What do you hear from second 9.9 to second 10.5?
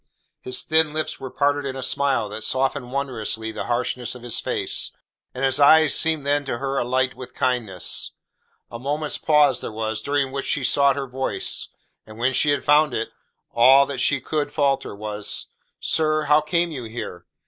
during which